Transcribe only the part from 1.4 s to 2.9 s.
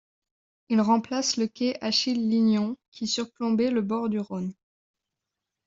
quai Achille Lignon